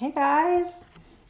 [0.00, 0.72] Hey guys,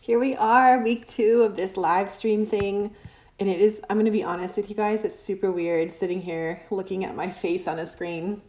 [0.01, 2.95] here we are, week two of this live stream thing.
[3.41, 6.63] And it is, I'm to be honest with you guys, it's super weird sitting here
[6.71, 8.43] looking at my face on a screen.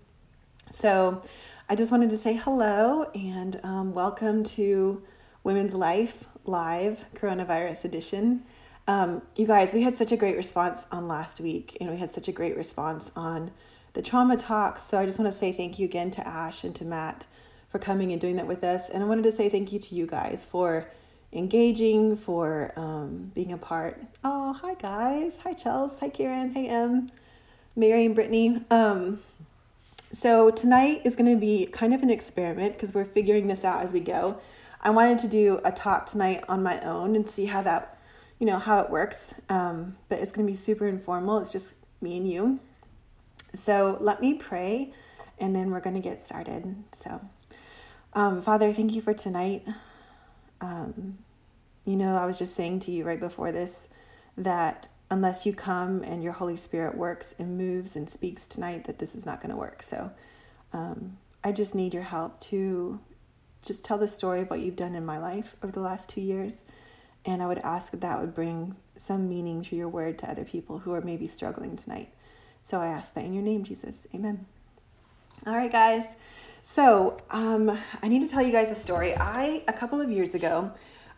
[0.69, 1.23] So
[1.69, 5.01] I just wanted to say hello and um, welcome to
[5.43, 8.43] Women's Life Live Coronavirus Edition.
[8.87, 12.13] Um, you guys, we had such a great response on last week, and we had
[12.13, 13.49] such a great response on
[13.93, 14.83] the trauma talks.
[14.83, 17.25] So I just want to say thank you again to Ash and to Matt
[17.71, 18.89] for coming and doing that with us.
[18.89, 20.87] And I wanted to say thank you to you guys for
[21.33, 24.03] engaging, for um, being a part.
[24.23, 25.37] Oh, hi guys.
[25.43, 25.99] Hi Chels.
[26.01, 26.51] Hi Karen.
[26.51, 27.07] Hey Em.
[27.75, 28.61] Mary and Brittany.
[28.69, 29.21] Um,
[30.11, 33.81] so tonight is going to be kind of an experiment because we're figuring this out
[33.81, 34.39] as we go.
[34.81, 37.97] I wanted to do a talk tonight on my own and see how that,
[38.39, 39.33] you know, how it works.
[39.47, 41.39] Um, but it's going to be super informal.
[41.39, 42.59] It's just me and you.
[43.53, 44.91] So let me pray
[45.39, 46.75] and then we're going to get started.
[46.91, 47.21] So.
[48.13, 49.65] Um, Father, thank you for tonight.
[50.59, 51.17] Um,
[51.85, 53.87] you know, I was just saying to you right before this
[54.37, 58.99] that unless you come and your Holy Spirit works and moves and speaks tonight, that
[58.99, 59.81] this is not going to work.
[59.81, 60.11] So
[60.73, 62.99] um, I just need your help to
[63.61, 66.21] just tell the story of what you've done in my life over the last two
[66.21, 66.63] years.
[67.25, 70.43] And I would ask that, that would bring some meaning through your word to other
[70.43, 72.09] people who are maybe struggling tonight.
[72.61, 74.07] So I ask that in your name, Jesus.
[74.13, 74.45] Amen.
[75.45, 76.05] All right, guys.
[76.63, 79.15] So, um, I need to tell you guys a story.
[79.17, 80.71] I, a couple of years ago,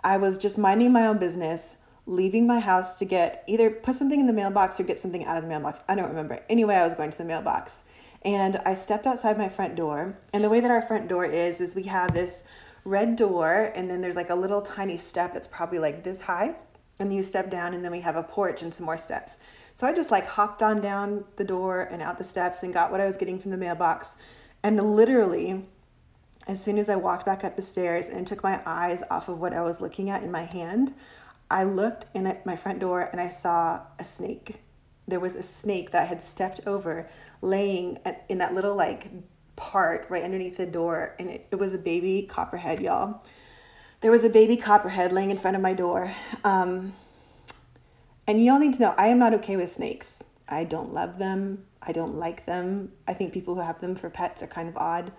[0.04, 4.20] I was just minding my own business, leaving my house to get either put something
[4.20, 5.82] in the mailbox or get something out of the mailbox.
[5.88, 6.40] I don't remember.
[6.50, 7.84] Anyway, I was going to the mailbox.
[8.24, 10.18] And I stepped outside my front door.
[10.34, 12.46] And the way that our front door is, is we have this
[12.86, 16.56] red door, and then there's like a little tiny step that's probably like this high.
[17.00, 19.38] And you step down, and then we have a porch and some more steps.
[19.76, 22.92] So I just like hopped on down the door and out the steps and got
[22.92, 24.16] what I was getting from the mailbox
[24.64, 25.66] and literally,
[26.48, 29.40] as soon as I walked back up the stairs and took my eyes off of
[29.40, 30.94] what I was looking at in my hand,
[31.50, 34.62] I looked in at my front door and I saw a snake.
[35.08, 37.10] There was a snake that I had stepped over
[37.42, 39.10] laying in that little like
[39.56, 43.24] part right underneath the door and it, it was a baby copperhead y'all.
[44.02, 46.12] There was a baby copperhead laying in front of my door.
[46.44, 46.94] Um,
[48.28, 51.64] and y'all need to know i am not okay with snakes i don't love them
[51.86, 52.92] I don't like them.
[53.08, 55.12] I think people who have them for pets are kind of odd.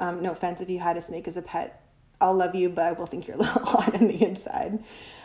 [0.00, 1.84] Um, no offense if you had a snake as a pet.
[2.20, 4.82] I'll love you, but I will think you're a little odd on the inside.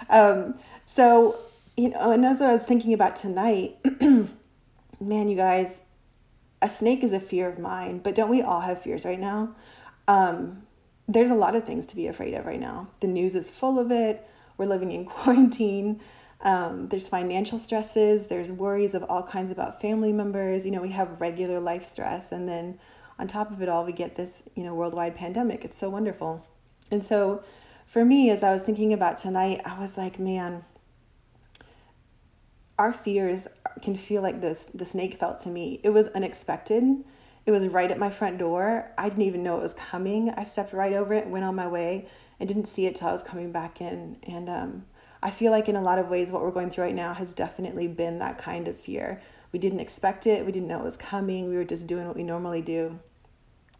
[0.09, 0.55] Um,
[0.85, 1.35] so,
[1.77, 5.83] you know, and as I was thinking about tonight, man, you guys,
[6.61, 9.55] a snake is a fear of mine, but don't we all have fears right now?
[10.07, 10.63] Um,
[11.07, 12.89] there's a lot of things to be afraid of right now.
[12.99, 14.27] The news is full of it.
[14.57, 16.01] We're living in quarantine.
[16.43, 20.65] Um, there's financial stresses, there's worries of all kinds about family members.
[20.65, 22.31] You know, we have regular life stress.
[22.31, 22.77] And then
[23.17, 25.63] on top of it all, we get this, you know, worldwide pandemic.
[25.63, 26.45] It's so wonderful.
[26.91, 27.43] And so
[27.85, 30.65] for me, as I was thinking about tonight, I was like, man,
[32.77, 33.47] our fears
[33.81, 35.79] can feel like this the snake felt to me.
[35.83, 36.83] It was unexpected.
[37.45, 38.91] It was right at my front door.
[38.97, 40.29] I didn't even know it was coming.
[40.31, 42.07] I stepped right over it, went on my way,
[42.39, 44.17] and didn't see it till I was coming back in.
[44.23, 44.85] And um,
[45.23, 47.33] I feel like in a lot of ways, what we're going through right now has
[47.33, 49.21] definitely been that kind of fear.
[49.53, 52.15] We didn't expect it, we didn't know it was coming, we were just doing what
[52.17, 52.99] we normally do.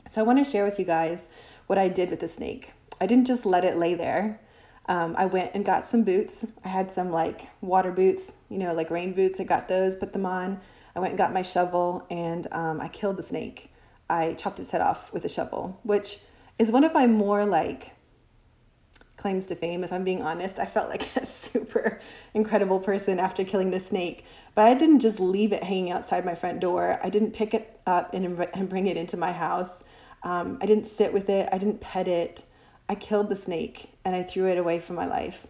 [0.09, 1.27] So I want to share with you guys
[1.67, 2.71] what I did with the snake.
[3.01, 4.39] I didn't just let it lay there.
[4.85, 6.45] Um, I went and got some boots.
[6.63, 9.41] I had some like water boots, you know, like rain boots.
[9.41, 10.61] I got those, put them on.
[10.95, 13.73] I went and got my shovel and um, I killed the snake.
[14.09, 16.19] I chopped its head off with a shovel, which
[16.57, 17.91] is one of my more like
[19.23, 20.59] claims to fame, if I'm being honest.
[20.59, 21.99] I felt like a super
[22.33, 24.25] incredible person after killing the snake.
[24.53, 26.99] But I didn't just leave it hanging outside my front door.
[27.01, 29.85] I didn't pick it up and, and bring it into my house.
[30.23, 31.49] Um, I didn't sit with it.
[31.53, 32.43] I didn't pet it.
[32.89, 35.47] I killed the snake and I threw it away from my life.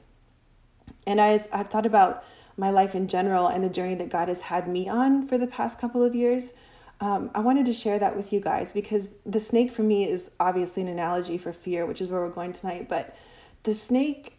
[1.08, 2.24] And I, I've thought about
[2.56, 5.48] my life in general and the journey that God has had me on for the
[5.48, 6.54] past couple of years.
[7.02, 10.30] Um, I wanted to share that with you guys because the snake for me is
[10.40, 12.88] obviously an analogy for fear, which is where we're going tonight.
[12.88, 13.16] But
[13.63, 14.38] the snake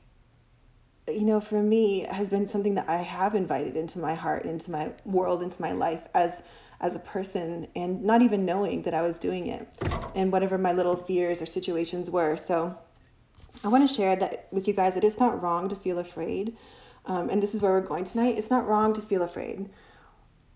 [1.08, 4.70] you know for me has been something that i have invited into my heart into
[4.70, 6.42] my world into my life as
[6.80, 9.68] as a person and not even knowing that i was doing it
[10.14, 12.36] and whatever my little fears or situations were.
[12.36, 12.76] So
[13.62, 16.56] i want to share that with you guys that it's not wrong to feel afraid
[17.06, 18.38] um, and this is where we're going tonight.
[18.38, 19.68] It's not wrong to feel afraid.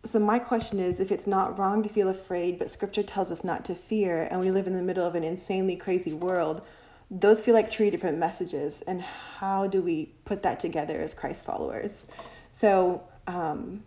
[0.05, 3.45] So my question is if it's not wrong to feel afraid but scripture tells us
[3.45, 6.63] not to fear and we live in the middle of an insanely crazy world
[7.11, 11.45] those feel like three different messages and how do we put that together as christ
[11.45, 12.07] followers
[12.51, 13.83] so um,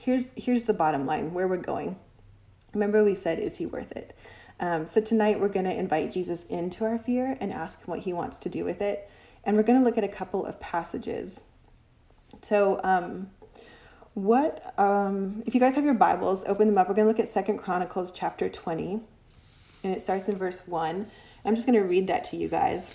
[0.00, 1.96] here's here's the bottom line where we're going
[2.74, 4.16] remember we said is he worth it
[4.60, 8.00] Um, so tonight we're going to invite Jesus into our fear and ask him what
[8.00, 9.08] he wants to do with it.
[9.44, 11.44] And we're going to look at a couple of passages.
[12.42, 13.30] So, um,
[14.14, 16.88] what um, if you guys have your Bibles, open them up.
[16.88, 19.00] We're going to look at Second Chronicles chapter 20,
[19.84, 21.08] and it starts in verse 1.
[21.48, 22.92] I'm just going to read that to you guys.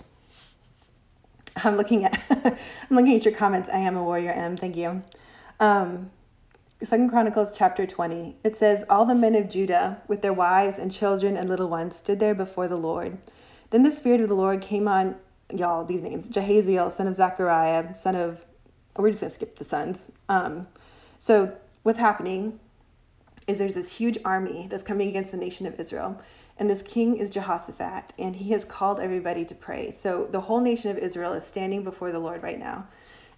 [1.63, 2.21] I'm looking at
[2.89, 3.67] I'm looking at your comments.
[3.67, 4.55] I am a warrior, M.
[4.55, 5.01] Thank you.
[5.59, 6.11] Um,
[6.83, 8.35] Second Chronicles chapter 20.
[8.43, 11.95] It says, All the men of Judah, with their wives and children and little ones,
[11.95, 13.17] stood there before the Lord.
[13.71, 15.15] Then the Spirit of the Lord came on,
[15.51, 18.45] y'all, these names Jahaziel, son of Zechariah, son of,
[18.97, 20.11] we're just going to skip the sons.
[20.29, 20.67] Um,
[21.17, 22.59] so, what's happening
[23.47, 26.21] is there's this huge army that's coming against the nation of Israel.
[26.63, 29.91] And this king is Jehoshaphat, and he has called everybody to pray.
[29.91, 32.87] So, the whole nation of Israel is standing before the Lord right now.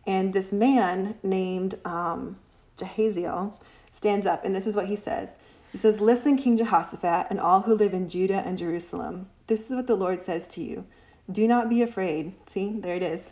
[0.05, 2.37] And this man named um,
[2.77, 5.39] Jahaziel stands up, and this is what he says.
[5.71, 9.27] He says, Listen, King Jehoshaphat, and all who live in Judah and Jerusalem.
[9.47, 10.85] This is what the Lord says to you
[11.31, 12.35] Do not be afraid.
[12.45, 13.31] See, there it is.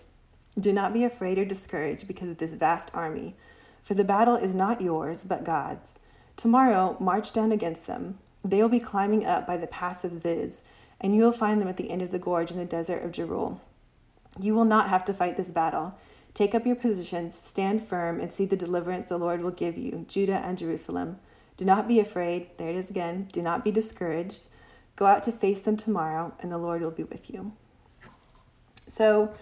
[0.60, 3.36] Do not be afraid or discouraged because of this vast army,
[3.84, 6.00] for the battle is not yours, but God's.
[6.36, 8.18] Tomorrow, march down against them.
[8.44, 10.64] They will be climbing up by the pass of Ziz,
[11.00, 13.12] and you will find them at the end of the gorge in the desert of
[13.12, 13.60] Jeruel.
[14.40, 15.96] You will not have to fight this battle.
[16.34, 20.06] Take up your positions, stand firm, and see the deliverance the Lord will give you,
[20.08, 21.20] Judah and Jerusalem.
[21.58, 22.50] Do not be afraid.
[22.58, 23.28] There it is again.
[23.32, 24.48] Do not be discouraged.
[24.96, 27.54] Go out to face them tomorrow, and the Lord will be with you.
[28.88, 29.34] So,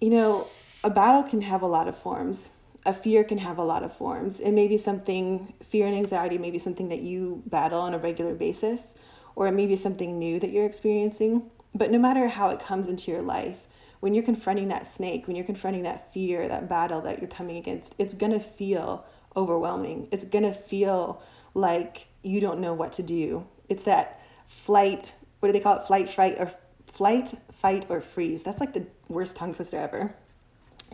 [0.00, 0.48] you know,
[0.84, 2.50] a battle can have a lot of forms.
[2.86, 4.40] A fear can have a lot of forms.
[4.40, 7.98] It may be something, fear and anxiety may be something that you battle on a
[7.98, 8.94] regular basis,
[9.34, 11.50] or it may be something new that you're experiencing.
[11.74, 13.66] But no matter how it comes into your life,
[14.00, 17.56] when you're confronting that snake, when you're confronting that fear, that battle that you're coming
[17.56, 20.08] against, it's to feel overwhelming.
[20.12, 21.22] It's to feel
[21.54, 23.46] like you don't know what to do.
[23.68, 25.86] It's that flight, what do they call it?
[25.86, 26.52] Flight, fight, or
[26.86, 28.42] flight, fight, or freeze.
[28.42, 30.14] That's like the worst tongue twister ever.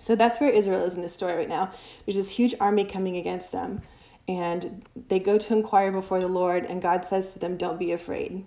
[0.01, 1.73] So that's where Israel is in this story right now.
[2.05, 3.83] There's this huge army coming against them,
[4.27, 7.93] and they go to inquire before the Lord, and God says to them, Don't be
[7.93, 8.45] afraid.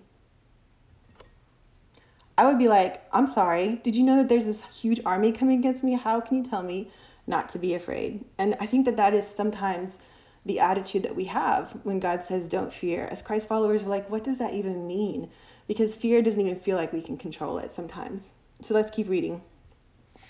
[2.36, 3.80] I would be like, I'm sorry.
[3.84, 5.94] Did you know that there's this huge army coming against me?
[5.94, 6.90] How can you tell me
[7.28, 8.26] not to be afraid?
[8.40, 10.00] And I think that that is sometimes
[10.44, 13.08] the attitude that we have when God says, don't fear.
[13.12, 15.30] As Christ followers, we're like, what does that even mean?
[15.68, 18.34] Because fear doesn't even feel like we can control it sometimes.
[18.62, 19.44] So let's keep reading.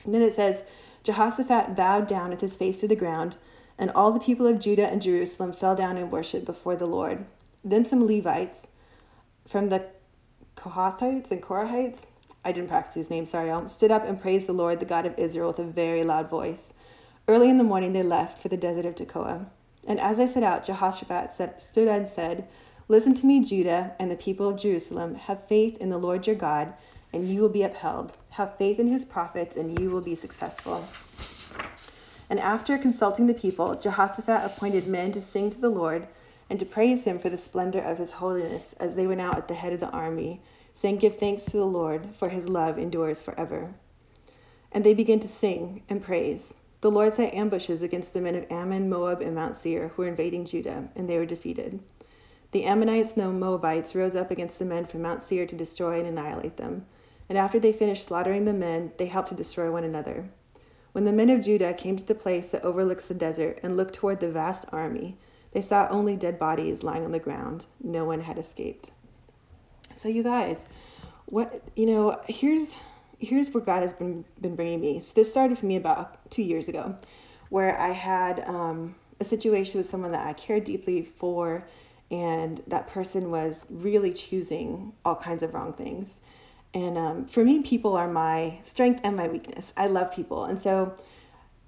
[0.03, 0.65] And then it says,
[1.03, 3.37] Jehoshaphat bowed down with his face to the ground,
[3.77, 7.25] and all the people of Judah and Jerusalem fell down and worshiped before the Lord.
[7.63, 8.67] Then some Levites
[9.47, 9.87] from the
[10.55, 12.01] Kohathites and Korahites,
[12.45, 15.05] I didn't practice his name, sorry, y'all, stood up and praised the Lord, the God
[15.05, 16.73] of Israel, with a very loud voice.
[17.27, 19.47] Early in the morning they left for the desert of Tekoa.
[19.87, 22.47] And as they set out, Jehoshaphat said, stood and said,
[22.87, 25.15] Listen to me, Judah and the people of Jerusalem.
[25.15, 26.73] Have faith in the Lord your God,
[27.13, 28.17] and you will be upheld.
[28.31, 30.87] Have faith in his prophets, and you will be successful.
[32.29, 36.07] And after consulting the people, Jehoshaphat appointed men to sing to the Lord
[36.49, 39.47] and to praise him for the splendor of his holiness as they went out at
[39.47, 40.41] the head of the army,
[40.73, 43.75] saying, Give thanks to the Lord, for his love endures forever.
[44.71, 46.55] And they began to sing and praise.
[46.81, 50.07] The Lord set ambushes against the men of Ammon, Moab, and Mount Seir, who were
[50.07, 51.79] invading Judah, and they were defeated.
[52.51, 55.99] The Ammonites and the Moabites rose up against the men from Mount Seir to destroy
[55.99, 56.85] and annihilate them.
[57.29, 60.29] And after they finished slaughtering the men, they helped to destroy one another.
[60.91, 63.95] When the men of Judah came to the place that overlooks the desert and looked
[63.95, 65.17] toward the vast army,
[65.51, 67.65] they saw only dead bodies lying on the ground.
[67.81, 68.91] No one had escaped.
[69.93, 70.67] So you guys,
[71.25, 72.75] what you know, here's
[73.19, 74.99] here's where God has been been bringing me.
[74.99, 76.95] So this started for me about two years ago,
[77.49, 81.65] where I had um, a situation with someone that I cared deeply for,
[82.11, 86.17] and that person was really choosing all kinds of wrong things.
[86.73, 89.73] And um, for me, people are my strength and my weakness.
[89.77, 90.95] I love people, and so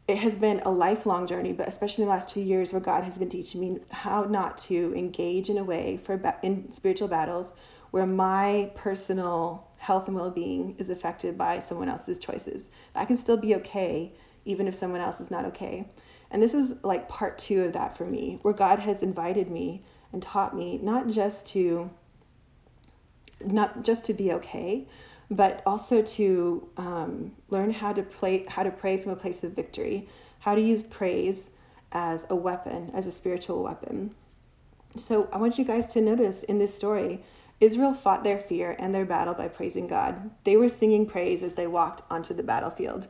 [0.07, 3.17] it has been a lifelong journey, but especially the last two years, where God has
[3.17, 7.53] been teaching me how not to engage in a way for in spiritual battles
[7.91, 12.69] where my personal health and well-being is affected by someone else's choices.
[12.93, 15.87] I can still be okay even if someone else is not okay.
[16.29, 19.83] And this is like part two of that for me, where God has invited me
[20.11, 21.89] and taught me not just to
[23.43, 24.87] not just to be okay,
[25.29, 29.51] but also to um, learn how to play how to pray from a place of
[29.51, 30.07] victory.
[30.39, 31.49] How to use praise
[31.91, 34.13] as a weapon as a spiritual weapon.
[34.97, 37.23] So i want you guys to notice in this story
[37.59, 40.29] israel fought their fear and their battle by praising god.
[40.43, 43.07] They were singing praise as they walked onto the battlefield.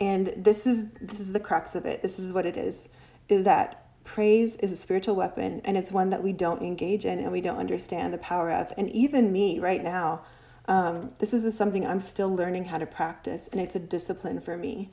[0.00, 2.02] And this is this is the crux of it.
[2.02, 2.88] This is what it is
[3.28, 7.18] is that praise is a spiritual weapon and it's one that we don't engage in
[7.18, 8.72] and we don't understand the power of.
[8.78, 10.22] And even me right now,
[10.66, 14.56] um, this is something I'm still learning how to practice, and it's a discipline for
[14.56, 14.90] me.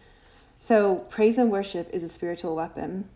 [0.58, 3.10] So, praise and worship is a spiritual weapon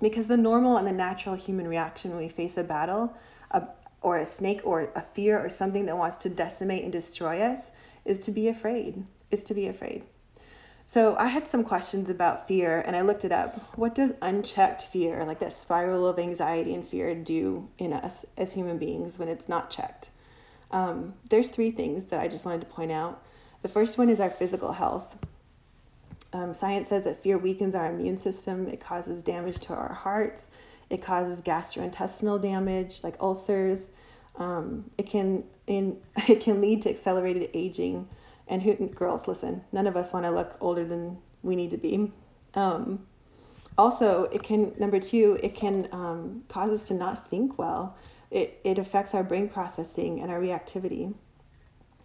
[0.00, 3.16] because the normal and the natural human reaction when we face a battle
[3.50, 3.66] a,
[4.00, 7.70] or a snake or a fear or something that wants to decimate and destroy us
[8.04, 9.04] is to be afraid.
[9.30, 10.04] Is to be afraid.
[10.84, 13.56] So I had some questions about fear and I looked it up.
[13.76, 18.52] What does unchecked fear, like that spiral of anxiety and fear, do in us as
[18.52, 20.10] human beings when it's not checked?
[20.72, 23.22] Um, there's three things that I just wanted to point out.
[23.62, 25.16] The first one is our physical health.
[26.32, 30.48] Um, science says that fear weakens our immune system, it causes damage to our hearts,
[30.90, 33.90] it causes gastrointestinal damage like ulcers.
[34.36, 35.98] Um, it can in
[36.28, 38.08] it can lead to accelerated aging
[38.48, 41.76] and who, girls, listen, none of us want to look older than we need to
[41.76, 42.12] be.
[42.54, 43.06] Um,
[43.78, 47.96] also, it can, number two, it can um, cause us to not think well.
[48.30, 51.14] It, it affects our brain processing and our reactivity.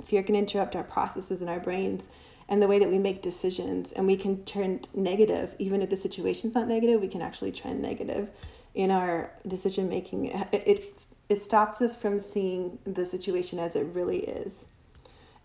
[0.05, 2.07] Fear can interrupt our processes in our brains
[2.49, 5.55] and the way that we make decisions, and we can turn negative.
[5.59, 8.31] Even if the situation's not negative, we can actually trend negative
[8.73, 10.27] in our decision making.
[10.27, 14.65] It, it, it stops us from seeing the situation as it really is.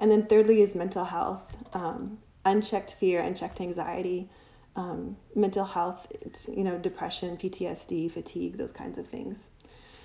[0.02, 4.28] And then thirdly is mental health, um, unchecked fear, unchecked anxiety,
[4.74, 9.46] um, mental health, it's, you know, depression, PTSD, fatigue, those kinds of things.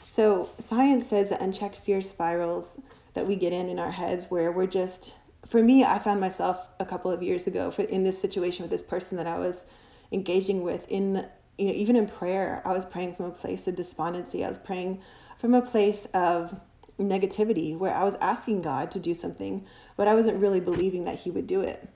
[0.05, 2.79] So science says that unchecked fear spirals
[3.15, 5.15] that we get in in our heads where we're just,
[5.47, 8.69] for me, I found myself a couple of years ago for, in this situation with
[8.69, 9.65] this person that I was
[10.11, 11.25] engaging with in,
[11.57, 14.45] you know, even in prayer, I was praying from a place of despondency.
[14.45, 15.01] I was praying
[15.39, 16.55] from a place of
[16.99, 19.65] negativity where I was asking God to do something,
[19.97, 21.89] but I wasn't really believing that He would do it.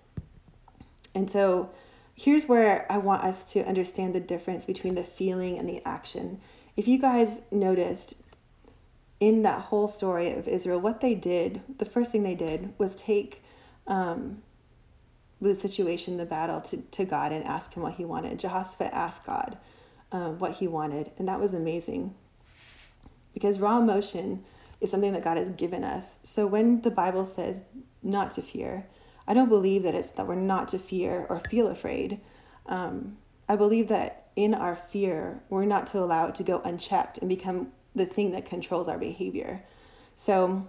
[1.15, 1.69] And so
[2.15, 6.41] here's where I want us to understand the difference between the feeling and the action.
[6.75, 8.15] If you guys noticed
[9.19, 12.95] in that whole story of Israel, what they did, the first thing they did was
[12.95, 13.43] take
[13.87, 14.41] um,
[15.39, 18.39] the situation, the battle, to, to God and ask Him what He wanted.
[18.39, 19.57] Jehoshaphat asked God
[20.11, 22.15] um, what He wanted, and that was amazing.
[23.33, 24.43] Because raw emotion
[24.79, 26.19] is something that God has given us.
[26.23, 27.63] So when the Bible says
[28.03, 28.87] not to fear,
[29.27, 32.19] I don't believe that it's that we're not to fear or feel afraid.
[32.65, 33.17] Um,
[33.47, 37.29] I believe that in our fear, we're not to allow it to go unchecked and
[37.29, 39.63] become the thing that controls our behavior.
[40.15, 40.67] So,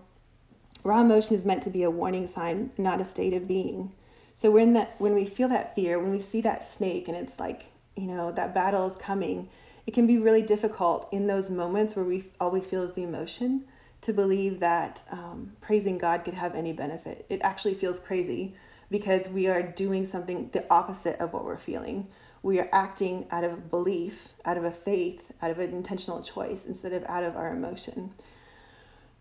[0.82, 3.92] raw emotion is meant to be a warning sign, not a state of being.
[4.34, 7.38] So when that when we feel that fear, when we see that snake and it's
[7.38, 9.48] like, you know, that battle is coming,
[9.86, 13.02] it can be really difficult in those moments where we all we feel is the
[13.02, 13.64] emotion
[14.02, 17.25] to believe that um, praising God could have any benefit.
[17.28, 18.54] It actually feels crazy
[18.90, 22.09] because we are doing something the opposite of what we're feeling.
[22.42, 26.66] We are acting out of belief, out of a faith, out of an intentional choice
[26.66, 28.12] instead of out of our emotion.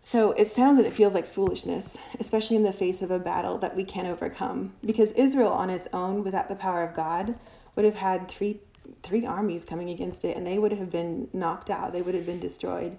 [0.02, 3.58] So it sounds and it feels like foolishness, especially in the face of a battle
[3.58, 4.74] that we can't overcome.
[4.84, 7.36] Because Israel on its own, without the power of God,
[7.76, 8.60] would have had three
[9.00, 11.92] three armies coming against it and they would have been knocked out.
[11.92, 12.98] They would have been destroyed.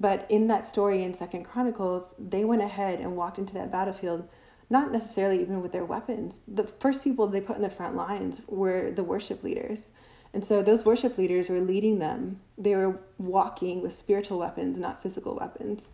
[0.00, 4.26] But in that story in Second Chronicles, they went ahead and walked into that battlefield,
[4.70, 6.40] not necessarily even with their weapons.
[6.48, 9.90] The first people they put in the front lines were the worship leaders.
[10.32, 12.40] And so those worship leaders were leading them.
[12.56, 15.88] They were walking with spiritual weapons, not physical weapons.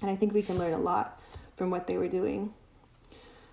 [0.00, 1.20] And I think we can learn a lot
[1.56, 2.52] from what they were doing.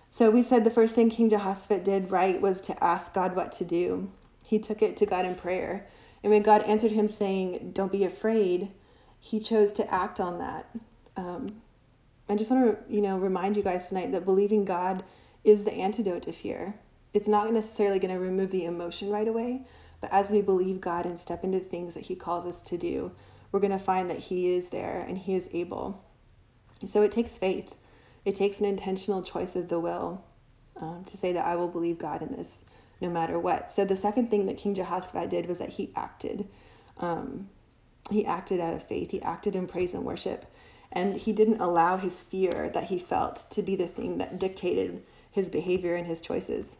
[0.10, 3.52] So we said the first thing King Jehoshaphat did right was to ask God what
[3.54, 4.12] to do.
[4.46, 5.88] He took it to God in prayer.
[6.22, 8.70] And when God answered him saying, Don't be afraid,
[9.24, 10.70] he chose to act on that.
[11.16, 11.62] Um,
[12.28, 15.02] I just want to, you know, remind you guys tonight that believing God
[15.46, 16.76] is the antidote to fear.
[17.14, 19.62] It's not necessarily going to remove the emotion right away,
[20.02, 23.14] but as we believe God and step into things that He calls us to do,
[23.50, 26.04] we're going to find that He is there and He is able.
[26.86, 27.76] So it takes faith.
[28.26, 30.26] It takes an intentional choice of the will
[30.76, 32.66] um, to say that I will believe God in this
[33.00, 33.72] no matter what.
[33.72, 36.50] So the second thing that King Jehoshaphat did was that he acted.
[36.98, 37.50] Um,
[38.10, 40.46] he acted out of faith, he acted in praise and worship.
[40.92, 45.04] And he didn't allow his fear that he felt to be the thing that dictated
[45.32, 46.78] his behavior and his choices.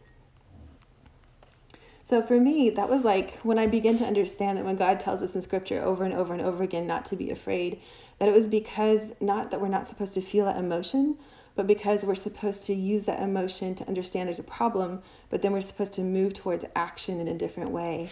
[2.04, 5.22] So for me, that was like when I began to understand that when God tells
[5.22, 7.80] us in scripture over and over and over again not to be afraid,
[8.18, 11.16] that it was because not that we're not supposed to feel that emotion,
[11.56, 15.52] but because we're supposed to use that emotion to understand there's a problem, but then
[15.52, 18.10] we're supposed to move towards action in a different way.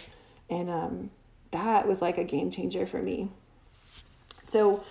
[0.49, 1.11] And um,
[1.53, 3.29] that was like a game changer for me.
[4.43, 4.83] So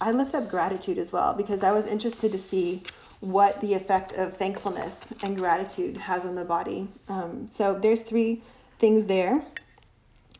[0.00, 2.82] I looked up gratitude as well because I was interested to see
[3.20, 6.88] what the effect of thankfulness and gratitude has on the body.
[7.08, 8.42] Um, so there's three
[8.78, 9.42] things there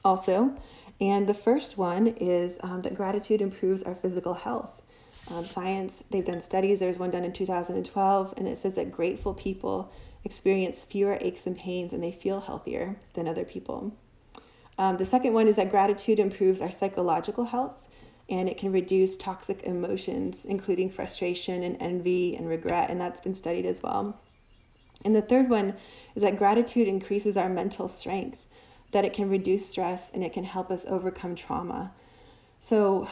[0.04, 0.56] also.
[1.00, 4.82] And the first one is um, that gratitude improves our physical health.
[5.30, 6.80] Um, science, they've done studies.
[6.80, 9.92] There's one done in 2012, and it says that grateful people
[10.24, 13.92] experience fewer aches and pains and they feel healthier than other people.
[14.80, 17.74] Um, the second one is that gratitude improves our psychological health
[18.30, 23.34] and it can reduce toxic emotions, including frustration and envy and regret, and that's been
[23.34, 24.18] studied as well.
[25.04, 25.74] And the third one
[26.14, 28.38] is that gratitude increases our mental strength,
[28.92, 31.92] that it can reduce stress and it can help us overcome trauma.
[32.58, 33.06] So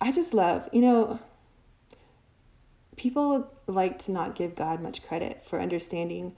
[0.00, 1.18] I just love, you know,
[2.96, 6.34] people like to not give God much credit for understanding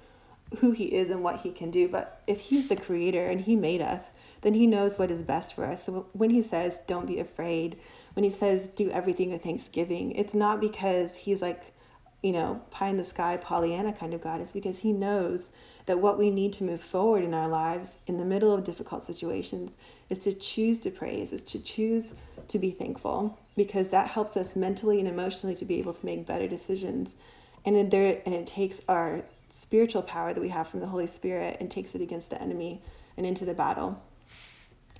[0.58, 1.88] who he is and what he can do.
[1.88, 5.54] But if he's the creator and he made us, then he knows what is best
[5.54, 5.84] for us.
[5.84, 7.78] So when he says, don't be afraid,
[8.14, 11.74] when he says, do everything with thanksgiving, it's not because he's like,
[12.22, 14.40] you know, pie in the sky, Pollyanna kind of God.
[14.40, 15.50] It's because he knows
[15.86, 19.04] that what we need to move forward in our lives in the middle of difficult
[19.04, 19.72] situations
[20.08, 22.14] is to choose to praise, is to choose
[22.48, 26.26] to be thankful, because that helps us mentally and emotionally to be able to make
[26.26, 27.16] better decisions.
[27.64, 31.56] And there, and it takes our spiritual power that we have from the Holy Spirit
[31.60, 32.82] and takes it against the enemy
[33.16, 34.02] and into the battle.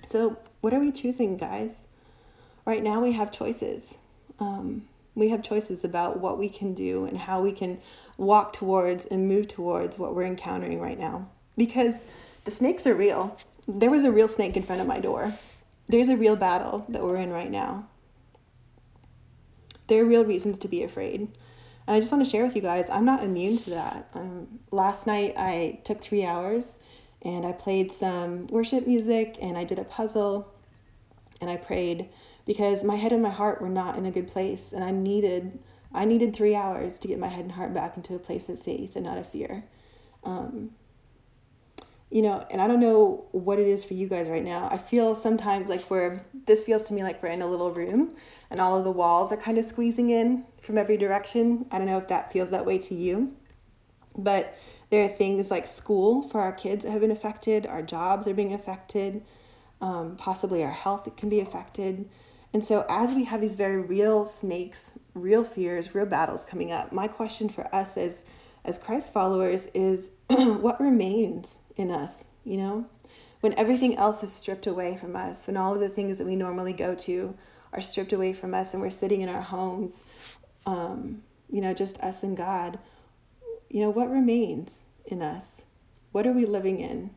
[0.07, 1.85] So, what are we choosing, guys?
[2.65, 3.97] Right now, we have choices.
[4.39, 4.83] Um,
[5.15, 7.79] we have choices about what we can do and how we can
[8.17, 11.29] walk towards and move towards what we're encountering right now.
[11.57, 12.01] Because
[12.45, 13.37] the snakes are real.
[13.67, 15.33] There was a real snake in front of my door.
[15.87, 17.87] There's a real battle that we're in right now.
[19.87, 21.29] There are real reasons to be afraid.
[21.89, 24.11] And I just want to share with you guys, I'm not immune to that.
[24.13, 26.77] Um, last night I took three hours
[27.23, 30.53] and I played some worship music and I did a puzzle
[31.41, 32.07] and I prayed
[32.45, 35.57] because my head and my heart were not in a good place and I needed
[35.91, 38.61] I needed three hours to get my head and heart back into a place of
[38.61, 39.63] faith and not of fear.
[40.23, 40.69] Um,
[42.11, 44.69] you know, and I don't know what it is for you guys right now.
[44.71, 48.15] I feel sometimes like we're, this feels to me like we're in a little room
[48.49, 51.65] and all of the walls are kind of squeezing in from every direction.
[51.71, 53.35] I don't know if that feels that way to you,
[54.17, 54.57] but
[54.89, 58.33] there are things like school for our kids that have been affected, our jobs are
[58.33, 59.23] being affected,
[59.81, 62.09] um, possibly our health can be affected.
[62.51, 66.91] And so, as we have these very real snakes, real fears, real battles coming up,
[66.91, 68.25] my question for us as,
[68.65, 72.87] as Christ followers is what remains in us, you know?
[73.41, 76.35] When everything else is stripped away from us, when all of the things that we
[76.35, 77.35] normally go to
[77.73, 80.03] are stripped away from us and we're sitting in our homes,
[80.65, 82.79] um, you know, just us and God,
[83.69, 85.61] you know, what remains in us?
[86.11, 87.11] What are we living in?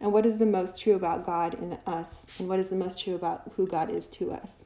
[0.00, 2.26] And what is the most true about God in us?
[2.38, 4.64] And what is the most true about who God is to us?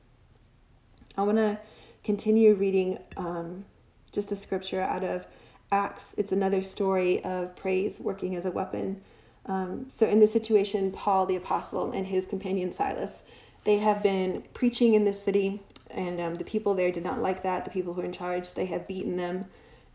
[1.16, 1.58] I want to
[2.02, 3.64] continue reading um,
[4.10, 5.26] just a scripture out of
[5.70, 6.14] Acts.
[6.18, 9.02] It's another story of praise working as a weapon.
[9.46, 13.22] Um, so, in this situation, Paul the apostle and his companion Silas,
[13.64, 17.42] they have been preaching in this city, and um, the people there did not like
[17.42, 17.64] that.
[17.64, 19.46] The people who are in charge, they have beaten them,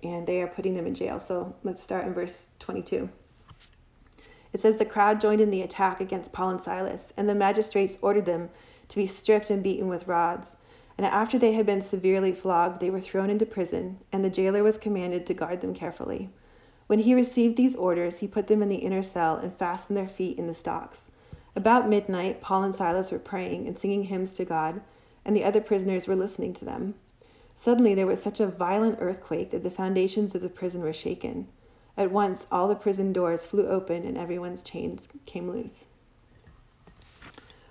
[0.04, 1.19] and they are putting them in jail.
[1.19, 3.10] So, let's start in verse 22.
[4.54, 7.97] It says, The crowd joined in the attack against Paul and Silas, and the magistrates
[8.01, 8.49] ordered them
[8.88, 10.56] to be stripped and beaten with rods.
[10.97, 14.63] And after they had been severely flogged, they were thrown into prison, and the jailer
[14.63, 16.30] was commanded to guard them carefully.
[16.88, 20.08] When he received these orders, he put them in the inner cell and fastened their
[20.08, 21.12] feet in the stocks.
[21.56, 24.82] About midnight, Paul and Silas were praying and singing hymns to God,
[25.24, 26.96] and the other prisoners were listening to them.
[27.56, 31.48] Suddenly there was such a violent earthquake that the foundations of the prison were shaken.
[31.98, 35.86] At once, all the prison doors flew open and everyone's chains came loose.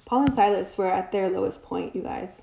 [0.06, 2.42] Paul and Silas were at their lowest point, you guys.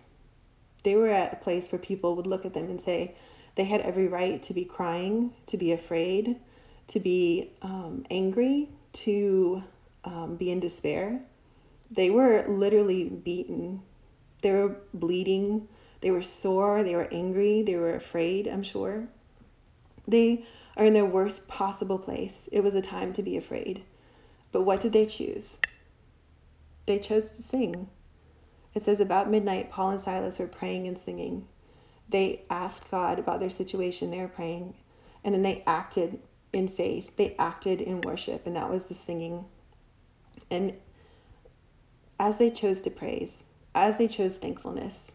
[0.83, 3.15] They were at a place where people would look at them and say
[3.55, 6.37] they had every right to be crying, to be afraid,
[6.87, 9.63] to be um, angry, to
[10.03, 11.21] um, be in despair.
[11.91, 13.81] They were literally beaten.
[14.41, 15.67] They were bleeding.
[15.99, 16.83] They were sore.
[16.83, 17.61] They were angry.
[17.61, 19.09] They were afraid, I'm sure.
[20.07, 20.45] They
[20.77, 22.47] are in their worst possible place.
[22.51, 23.83] It was a time to be afraid.
[24.51, 25.57] But what did they choose?
[26.85, 27.89] They chose to sing.
[28.73, 31.47] It says, About midnight, Paul and Silas were praying and singing.
[32.09, 34.11] They asked God about their situation.
[34.11, 34.75] They were praying.
[35.23, 36.19] And then they acted
[36.51, 37.15] in faith.
[37.15, 39.45] They acted in worship, and that was the singing.
[40.49, 40.73] And
[42.21, 45.13] as they chose to praise, as they chose thankfulness,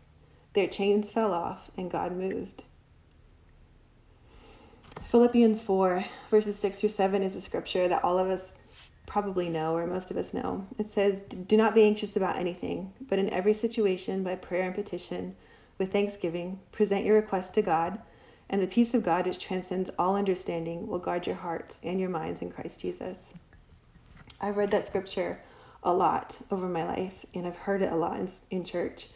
[0.55, 2.65] their chains fell off and God moved.
[5.09, 8.55] Philippians 4, verses 6 through 7 is a scripture that all of us
[9.07, 10.67] probably know, or most of us know.
[10.79, 14.75] It says, Do not be anxious about anything, but in every situation, by prayer and
[14.75, 15.37] petition,
[15.79, 18.01] with thanksgiving, present your requests to God
[18.51, 22.09] and the peace of God, which transcends all understanding, will guard your hearts and your
[22.11, 23.35] minds in Christ Jesus.
[24.41, 25.39] I've read that scripture
[25.83, 29.09] a lot over my life, and I've heard it a lot in, in church.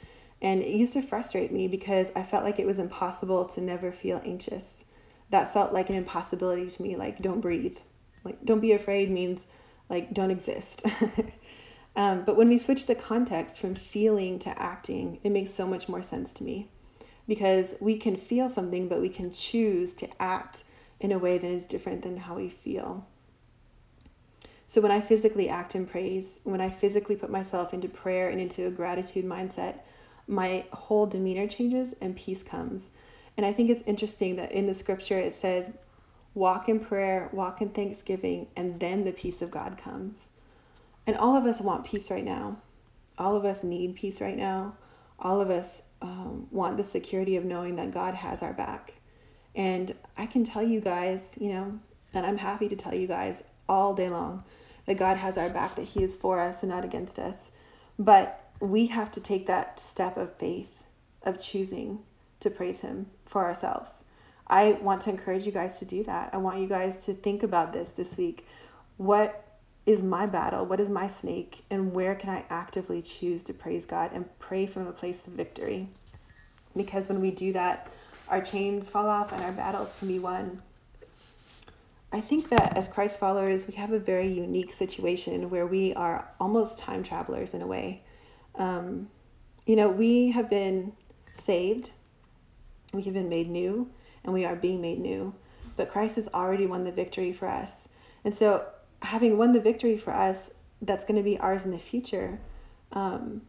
[0.42, 3.92] And it used to frustrate me because I felt like it was impossible to never
[3.92, 4.84] feel anxious.
[5.30, 7.78] That felt like an impossibility to me, like, don't breathe.
[8.24, 9.46] Like, don't be afraid means,
[9.88, 10.84] like, don't exist.
[11.96, 15.88] um, but when we switch the context from feeling to acting, it makes so much
[15.88, 16.68] more sense to me
[17.28, 20.64] because we can feel something, but we can choose to act
[20.98, 23.06] in a way that is different than how we feel.
[24.70, 28.40] So when I physically act in praise, when I physically put myself into prayer and
[28.40, 29.80] into a gratitude mindset,
[30.28, 32.92] my whole demeanor changes and peace comes.
[33.36, 35.72] And I think it's interesting that in the scripture it says,
[36.34, 40.28] walk in prayer, walk in thanksgiving, and then the peace of God comes.
[41.04, 42.58] And all of us want peace right now.
[43.18, 44.76] All of us need peace right now.
[45.18, 48.92] All of us um, want the security of knowing that God has our back.
[49.52, 51.80] And I can tell you guys, you know,
[52.14, 54.44] and I'm happy to tell you guys all day long
[54.86, 57.52] that God has our back, that He is for us and not against us.
[57.98, 60.84] But we have to take that step of faith,
[61.22, 62.00] of choosing
[62.40, 64.04] to praise Him for ourselves.
[64.48, 66.30] I want to encourage you guys to do that.
[66.34, 68.46] I want you guys to think about this this week.
[68.96, 69.46] What
[69.86, 70.66] is my battle?
[70.66, 71.64] What is my snake?
[71.70, 75.34] And where can I actively choose to praise God and pray from a place of
[75.34, 75.88] victory?
[76.76, 77.88] Because when we do that,
[78.28, 80.62] our chains fall off and our battles can be won.
[82.12, 86.28] I think that as Christ followers, we have a very unique situation where we are
[86.40, 88.02] almost time travelers in a way.
[88.56, 89.08] Um,
[89.64, 90.92] you know, we have been
[91.32, 91.90] saved,
[92.92, 93.90] we have been made new,
[94.24, 95.34] and we are being made new.
[95.76, 97.88] But Christ has already won the victory for us.
[98.24, 98.66] And so
[99.02, 100.50] having won the victory for us
[100.82, 102.40] that's going to be ours in the future
[102.92, 103.42] um,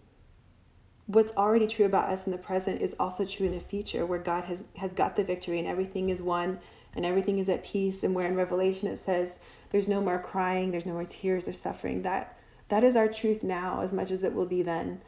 [1.08, 4.20] what's already true about us in the present is also true in the future where
[4.20, 6.60] god has has got the victory and everything is won
[6.96, 10.72] and everything is at peace and where in revelation it says there's no more crying
[10.72, 14.24] there's no more tears or suffering that that is our truth now as much as
[14.24, 15.02] it will be then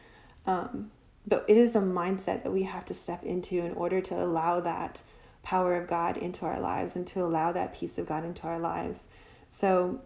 [0.45, 0.91] um,
[1.25, 4.59] but it is a mindset that we have to step into in order to allow
[4.59, 5.01] that
[5.41, 8.59] power of god into our lives and to allow that peace of god into our
[8.59, 9.07] lives
[9.49, 10.01] so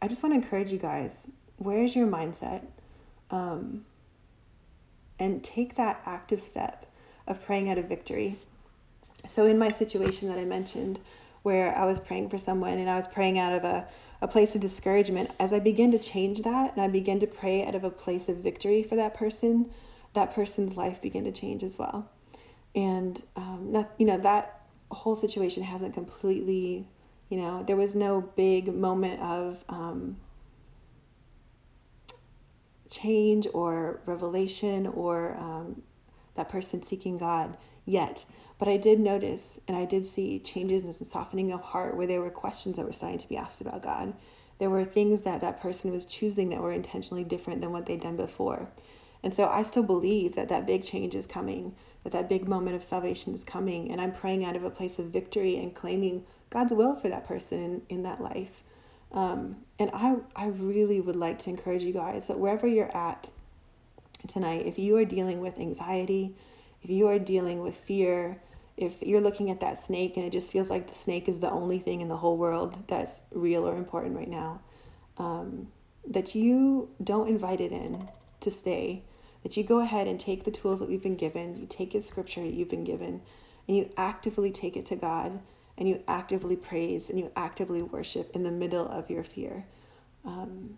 [0.00, 2.66] I just want to encourage you guys where is your mindset?
[3.30, 3.84] Um,
[5.18, 6.86] and take that active step
[7.26, 8.36] of praying out of victory.
[9.26, 11.00] So, in my situation that I mentioned,
[11.42, 13.86] where I was praying for someone and I was praying out of a,
[14.22, 17.64] a place of discouragement, as I begin to change that and I begin to pray
[17.64, 19.70] out of a place of victory for that person,
[20.14, 22.10] that person's life began to change as well.
[22.74, 26.86] And um, not, you know that whole situation hasn't completely
[27.28, 30.18] you know, there was no big moment of um,
[32.90, 35.82] change or revelation or um,
[36.34, 37.56] that person seeking God
[37.86, 38.24] yet.
[38.58, 42.20] But I did notice and I did see changes and softening of heart where there
[42.20, 44.14] were questions that were starting to be asked about God.
[44.58, 48.00] There were things that that person was choosing that were intentionally different than what they'd
[48.00, 48.68] done before.
[49.24, 52.76] And so I still believe that that big change is coming, that that big moment
[52.76, 53.90] of salvation is coming.
[53.90, 57.26] And I'm praying out of a place of victory and claiming God's will for that
[57.26, 58.62] person in, in that life.
[59.12, 63.30] Um, and I, I really would like to encourage you guys that wherever you're at
[64.28, 66.34] tonight, if you are dealing with anxiety,
[66.84, 68.42] if you are dealing with fear,
[68.76, 71.50] if you're looking at that snake and it just feels like the snake is the
[71.50, 74.60] only thing in the whole world that's real or important right now,
[75.16, 75.68] um,
[76.06, 78.08] that you don't invite it in
[78.40, 79.02] to stay,
[79.42, 82.02] that you go ahead and take the tools that we've been given, you take the
[82.02, 83.22] scripture that you've been given,
[83.66, 85.40] and you actively take it to God
[85.78, 89.64] and you actively praise and you actively worship in the middle of your fear.
[90.24, 90.76] Um,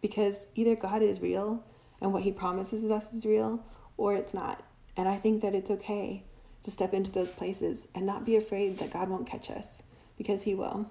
[0.00, 1.64] because either God is real
[2.00, 3.64] and what he promises us is real,
[3.96, 4.64] or it's not.
[4.98, 6.24] And I think that it's okay
[6.64, 9.82] to step into those places and not be afraid that God won't catch us
[10.18, 10.90] because he will.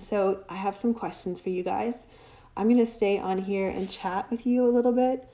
[0.00, 2.06] So I have some questions for you guys.
[2.56, 5.28] I'm going to stay on here and chat with you a little bit.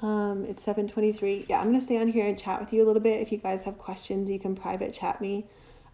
[0.00, 1.46] Um, it's 7:23.
[1.48, 3.20] Yeah, I'm going to stay on here and chat with you a little bit.
[3.20, 5.46] If you guys have questions, you can private chat me.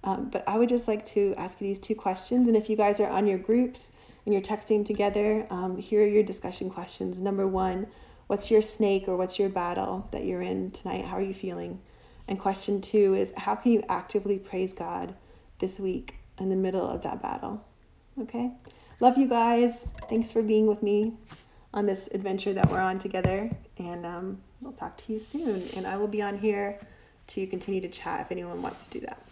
[0.03, 2.49] Um, but I would just like to ask you these two questions.
[2.49, 3.91] And if you guys are on your groups
[4.25, 7.21] and you're texting together, um, here are your discussion questions.
[7.21, 7.87] Number one,
[8.33, 11.05] what's your snake or what's your battle that you're in tonight?
[11.05, 11.79] How are you feeling?
[12.27, 15.15] And question two is, how can you actively praise God
[15.59, 17.63] this week in the middle of that battle?
[18.19, 18.51] Okay?
[19.01, 19.87] Love you guys.
[20.09, 21.13] Thanks for being with me
[21.75, 23.51] on this adventure that we're on together.
[23.77, 25.69] And um, we'll talk to you soon.
[25.77, 26.81] And I will be on here
[27.27, 29.23] to continue to chat if anyone wants to do that.